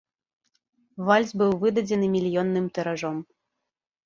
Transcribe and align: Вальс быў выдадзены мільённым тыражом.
Вальс 1.09 1.29
быў 1.41 1.51
выдадзены 1.65 2.09
мільённым 2.15 2.65
тыражом. 2.79 3.23